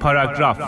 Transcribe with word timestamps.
پاراگراف 0.00 0.60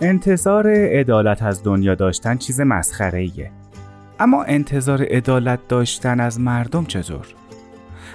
انتظار 0.00 0.68
عدالت 0.68 1.42
از 1.42 1.62
دنیا 1.64 1.94
داشتن 1.94 2.36
چیز 2.36 2.60
مسخره 2.60 3.18
ایه. 3.18 3.50
اما 4.20 4.44
انتظار 4.44 5.02
عدالت 5.02 5.68
داشتن 5.68 6.20
از 6.20 6.40
مردم 6.40 6.84
چطور؟ 6.84 7.26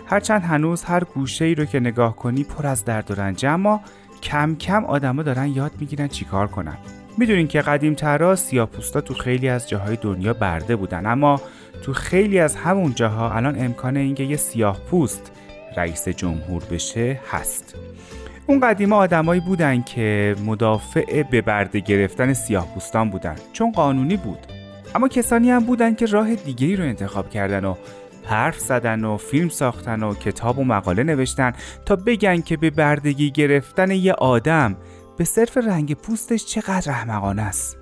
هرچند 0.05 0.41
هنوز 0.41 0.84
هر 0.84 1.03
گوشه 1.03 1.45
ای 1.45 1.55
رو 1.55 1.66
که 1.66 1.80
نگاه 1.80 2.16
کنی 2.16 2.44
پر 2.44 2.67
از 2.67 2.85
درد 2.85 3.12
و 3.12 3.13
رنج 3.13 3.45
اما 3.45 3.81
کم 4.23 4.55
کم 4.55 4.85
آدما 4.85 5.23
دارن 5.23 5.48
یاد 5.48 5.71
می‌گیرن 5.80 6.08
چیکار 6.08 6.48
کنن 6.48 6.77
می‌دونین 7.17 7.48
که 7.48 7.62
قدیم 7.62 7.94
ترا 7.94 8.35
سیاپوستا 8.35 9.02
تو 9.02 9.13
خیلی 9.13 9.49
از 9.49 9.70
جاهای 9.70 9.95
دنیا 9.95 10.34
برده 10.34 10.76
بودن. 10.76 11.05
اما 11.05 11.41
تو 11.81 11.93
خیلی 11.93 12.40
از 12.40 12.55
همون 12.55 12.93
جاها 12.95 13.31
الان 13.31 13.59
امکان 13.59 13.98
اینکه 13.98 14.23
یه 14.23 14.38
سیاه 14.38 14.80
پوست 14.80 15.31
رئیس 15.77 16.09
جمهور 16.09 16.63
بشه 16.71 17.20
هست. 17.31 17.76
اون 18.48 18.59
قدیما 18.59 18.95
آدمایی 18.95 19.41
بودن 19.41 19.81
که 19.81 20.35
مدافع 20.45 21.23
به 21.23 21.41
برده 21.41 21.80
گرفتن 21.80 22.34
سیاه 22.34 22.73
پوستان 22.73 23.09
بودن. 23.09 23.35
چون 23.54 23.71
قانونی 23.71 24.18
بود. 24.18 24.40
اما 24.95 25.07
کسانی 25.07 25.52
هم 25.52 25.65
بودن 25.65 25.95
که 25.95 26.05
راه 26.05 26.35
دیگری 26.35 26.76
رو 26.76 26.84
انتخاب 26.84 27.29
کردن 27.29 27.65
و 27.65 27.76
حرف 28.26 28.59
زدن 28.59 29.04
و 29.04 29.18
فیلم 29.18 29.49
ساختن 29.49 30.04
و 30.04 30.13
کتاب 30.13 30.59
و 30.59 30.63
مقاله 30.63 31.04
نوشتن 31.04 31.54
تا 31.85 31.95
بگن 31.95 32.41
که 32.41 32.57
به 32.57 32.70
بردگی 32.70 33.31
گرفتن 33.31 33.91
یه 33.91 34.13
آدم 34.13 34.76
به 35.18 35.23
صرف 35.23 35.57
رنگ 35.57 35.93
پوستش 35.93 36.46
چقدر 36.46 36.91
احمقانه 36.91 37.41
است. 37.41 37.77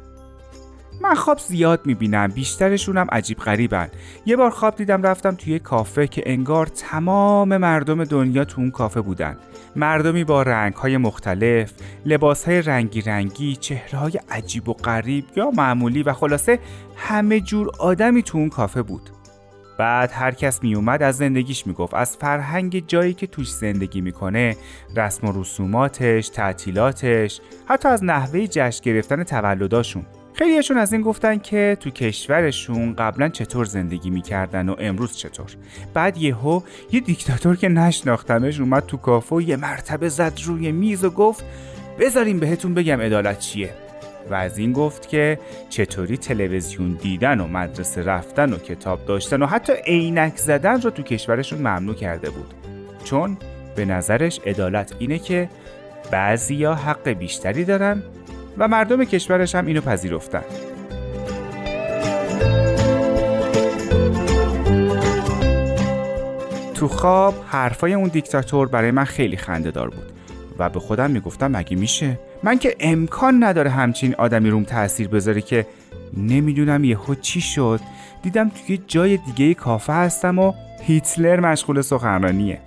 من 1.01 1.15
خواب 1.15 1.37
زیاد 1.39 1.85
می‌بینم 1.85 2.27
بیشترشون 2.27 2.97
هم 2.97 3.07
عجیب 3.11 3.37
غریبن. 3.37 3.87
یه 4.25 4.35
بار 4.35 4.49
خواب 4.49 4.75
دیدم 4.75 5.03
رفتم 5.03 5.35
توی 5.35 5.59
کافه 5.59 6.07
که 6.07 6.23
انگار 6.25 6.65
تمام 6.67 7.57
مردم 7.57 8.03
دنیا 8.03 8.45
تو 8.45 8.61
اون 8.61 8.71
کافه 8.71 9.01
بودن. 9.01 9.37
مردمی 9.75 10.23
با 10.23 10.41
رنگهای 10.41 10.97
مختلف 10.97 11.73
لباسهای 12.05 12.61
رنگی 12.61 13.01
رنگی 13.01 13.55
چهرههای 13.55 14.19
عجیب 14.29 14.69
و 14.69 14.73
غریب 14.73 15.25
یا 15.35 15.51
معمولی 15.51 16.03
و 16.03 16.13
خلاصه 16.13 16.59
همه 16.95 17.39
جور 17.39 17.71
آدمی 17.79 18.23
تو 18.23 18.37
اون 18.37 18.49
کافه 18.49 18.81
بود. 18.81 19.09
بعد 19.77 20.11
هر 20.11 20.31
کس 20.31 20.63
می 20.63 20.75
اومد 20.75 21.03
از 21.03 21.17
زندگیش 21.17 21.67
می‌گفت. 21.67 21.93
از 21.93 22.17
فرهنگ 22.17 22.87
جایی 22.87 23.13
که 23.13 23.27
توش 23.27 23.51
زندگی 23.51 24.01
می‌کنه 24.01 24.57
رسم 24.95 25.27
و 25.27 25.41
رسوماتش 25.41 26.29
تعطیلاتش 26.29 27.41
حتی 27.65 27.87
از 27.87 28.03
نحوه 28.03 28.47
جشن 28.47 28.83
گرفتن 28.83 29.23
تولداشون. 29.23 30.05
خیلیشون 30.33 30.77
از 30.77 30.93
این 30.93 31.01
گفتن 31.01 31.37
که 31.37 31.77
تو 31.79 31.89
کشورشون 31.89 32.95
قبلا 32.95 33.29
چطور 33.29 33.65
زندگی 33.65 34.09
می‌کردن 34.09 34.69
و 34.69 34.75
امروز 34.79 35.17
چطور. 35.17 35.47
بعد 35.93 36.17
یهو 36.17 36.61
یه 36.91 36.99
دیکتاتور 36.99 37.55
که 37.55 37.69
نشناختمش 37.69 38.59
اومد 38.59 38.85
تو 38.85 38.97
کافه 38.97 39.35
و 39.35 39.41
یه 39.41 39.55
مرتبه 39.55 40.09
زد 40.09 40.39
روی 40.45 40.71
میز 40.71 41.03
و 41.03 41.09
گفت 41.09 41.45
بذاریم 41.99 42.39
بهتون 42.39 42.73
بگم 42.73 43.01
عدالت 43.01 43.39
چیه. 43.39 43.73
و 44.29 44.33
از 44.33 44.57
این 44.57 44.73
گفت 44.73 45.09
که 45.09 45.39
چطوری 45.69 46.17
تلویزیون 46.17 46.97
دیدن 47.01 47.39
و 47.39 47.47
مدرسه 47.47 48.03
رفتن 48.03 48.53
و 48.53 48.57
کتاب 48.57 49.05
داشتن 49.05 49.41
و 49.41 49.45
حتی 49.45 49.73
عینک 49.85 50.37
زدن 50.37 50.81
رو 50.81 50.89
تو 50.89 51.03
کشورشون 51.03 51.59
ممنوع 51.59 51.95
کرده 51.95 52.29
بود. 52.29 52.53
چون 53.03 53.37
به 53.75 53.85
نظرش 53.85 54.39
عدالت 54.45 54.93
اینه 54.99 55.19
که 55.19 55.49
بعضیا 56.11 56.75
حق 56.75 57.09
بیشتری 57.09 57.63
دارن 57.65 58.03
و 58.57 58.67
مردم 58.67 59.03
کشورش 59.03 59.55
هم 59.55 59.65
اینو 59.65 59.81
پذیرفتن. 59.81 60.43
تو 66.73 66.87
خواب 66.87 67.33
حرفای 67.47 67.93
اون 67.93 68.07
دیکتاتور 68.07 68.67
برای 68.67 68.91
من 68.91 69.03
خیلی 69.03 69.37
خنده 69.37 69.71
دار 69.71 69.89
بود. 69.89 70.11
و 70.59 70.69
به 70.69 70.79
خودم 70.79 71.11
می‌گفتم 71.11 71.51
مگه 71.51 71.77
میشه؟ 71.77 72.19
من 72.43 72.57
که 72.57 72.75
امکان 72.79 73.43
نداره 73.43 73.69
همچین 73.69 74.15
آدمی 74.15 74.49
روم 74.49 74.63
تاثیر 74.63 75.07
بذاره 75.07 75.41
که 75.41 75.67
نمی‌دونم 76.17 76.83
یهو 76.83 77.15
چی 77.15 77.41
شد. 77.41 77.79
دیدم 78.23 78.49
توی 78.49 78.79
جای 78.87 79.17
دیگه 79.17 79.53
کافه 79.53 79.93
هستم 79.93 80.39
و 80.39 80.53
هیتلر 80.81 81.39
مشغول 81.39 81.81
سخنرانیه. 81.81 82.61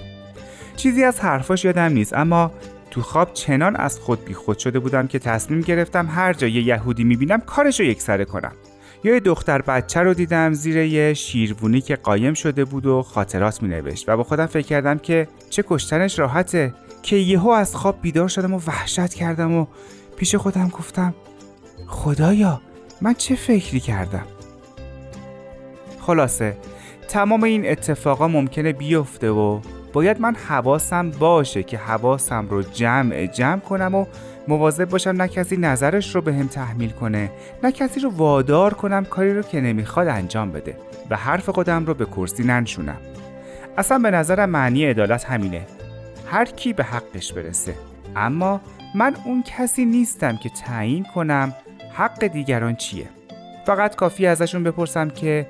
چیزی 0.76 1.04
از 1.04 1.20
حرفاش 1.20 1.64
یادم 1.64 1.92
نیست 1.92 2.14
اما 2.14 2.52
تو 2.90 3.02
خواب 3.02 3.32
چنان 3.32 3.76
از 3.76 3.98
خود 3.98 4.24
بی 4.24 4.34
خود 4.34 4.58
شده 4.58 4.78
بودم 4.78 5.06
که 5.06 5.18
تصمیم 5.18 5.60
گرفتم 5.60 6.06
هر 6.06 6.32
جا 6.32 6.46
یه 6.46 6.62
یهودی 6.62 7.04
می‌بینم 7.04 7.40
کارشو 7.40 7.82
یکسره 7.82 8.24
کنم. 8.24 8.52
یا 9.04 9.14
یه 9.14 9.20
دختر 9.20 9.62
بچه 9.62 10.00
رو 10.00 10.14
دیدم 10.14 10.52
زیر 10.52 10.76
یه 10.76 11.14
شیروونی 11.14 11.80
که 11.80 11.96
قایم 11.96 12.34
شده 12.34 12.64
بود 12.64 12.86
و 12.86 13.02
خاطرات 13.02 13.62
می 13.62 13.68
نوشت 13.68 14.08
و 14.08 14.16
با 14.16 14.22
خودم 14.22 14.46
فکر 14.46 14.66
کردم 14.66 14.98
که 14.98 15.28
چه 15.50 15.64
کشتنش 15.68 16.18
راحته. 16.18 16.74
که 17.02 17.16
یهو 17.16 17.48
از 17.48 17.76
خواب 17.76 17.98
بیدار 18.02 18.28
شدم 18.28 18.54
و 18.54 18.60
وحشت 18.66 19.14
کردم 19.14 19.54
و 19.54 19.66
پیش 20.16 20.34
خودم 20.34 20.68
گفتم 20.68 21.14
خدایا 21.86 22.60
من 23.00 23.14
چه 23.14 23.34
فکری 23.34 23.80
کردم؟ 23.80 24.26
خلاصه 26.00 26.56
تمام 27.08 27.42
این 27.42 27.70
اتفاقا 27.70 28.28
ممکنه 28.28 28.72
بیفته 28.72 29.30
و 29.30 29.60
باید 29.92 30.20
من 30.20 30.34
حواسم 30.34 31.10
باشه 31.10 31.62
که 31.62 31.78
حواسم 31.78 32.46
رو 32.48 32.62
جمع 32.62 33.26
جمع 33.26 33.60
کنم 33.60 33.94
و 33.94 34.06
مواظب 34.48 34.88
باشم 34.88 35.10
نه 35.10 35.28
کسی 35.28 35.56
نظرش 35.56 36.14
رو 36.14 36.20
به 36.20 36.34
هم 36.34 36.46
تحمیل 36.46 36.90
کنه 36.90 37.30
نه 37.62 37.72
کسی 37.72 38.00
رو 38.00 38.10
وادار 38.10 38.74
کنم 38.74 39.04
کاری 39.04 39.34
رو 39.34 39.42
که 39.42 39.60
نمی‌خواد 39.60 40.08
انجام 40.08 40.52
بده 40.52 40.76
و 41.10 41.16
حرف 41.16 41.48
خودم 41.48 41.86
رو 41.86 41.94
به 41.94 42.04
کرسی 42.06 42.42
ننشونم. 42.42 42.98
اصلا 43.76 43.98
به 43.98 44.10
نظرم 44.10 44.50
معنی 44.50 44.84
عدالت 44.84 45.24
همینه. 45.24 45.66
هر 46.30 46.44
کی 46.44 46.72
به 46.72 46.84
حقش 46.84 47.32
برسه. 47.32 47.74
اما 48.16 48.60
من 48.94 49.16
اون 49.24 49.42
کسی 49.42 49.84
نیستم 49.84 50.36
که 50.36 50.48
تعیین 50.48 51.06
کنم 51.14 51.54
حق 51.92 52.26
دیگران 52.26 52.76
چیه. 52.76 53.08
فقط 53.66 53.96
کافی 53.96 54.26
ازشون 54.26 54.64
بپرسم 54.64 55.10
که 55.10 55.46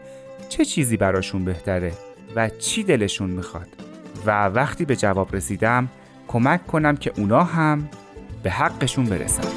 چه 0.48 0.64
چیزی 0.64 0.96
براشون 0.96 1.44
بهتره 1.44 1.92
و 2.36 2.48
چی 2.48 2.82
دلشون 2.82 3.30
می‌خواد. 3.30 3.68
و 4.26 4.46
وقتی 4.46 4.84
به 4.84 4.96
جواب 4.96 5.36
رسیدم 5.36 5.88
کمک 6.28 6.66
کنم 6.66 6.96
که 6.96 7.12
اونا 7.16 7.44
هم 7.44 7.88
به 8.42 8.50
حقشون 8.50 9.04
برسن. 9.04 9.48